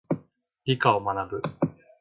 [0.65, 1.41] 理科を学ぶ。